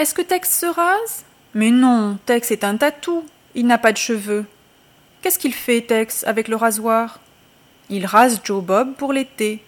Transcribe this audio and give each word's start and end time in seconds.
Est-ce 0.00 0.14
que 0.14 0.22
Tex 0.22 0.60
se 0.60 0.64
rase? 0.64 1.26
Mais 1.52 1.70
non, 1.70 2.16
Tex 2.24 2.50
est 2.52 2.64
un 2.64 2.78
tatou. 2.78 3.22
Il 3.54 3.66
n'a 3.66 3.76
pas 3.76 3.92
de 3.92 3.98
cheveux. 3.98 4.46
Qu'est-ce 5.20 5.38
qu'il 5.38 5.52
fait, 5.52 5.82
Tex, 5.82 6.24
avec 6.24 6.48
le 6.48 6.56
rasoir? 6.56 7.20
Il 7.90 8.06
rase 8.06 8.40
Joe 8.42 8.64
Bob 8.64 8.94
pour 8.94 9.12
l'été. 9.12 9.62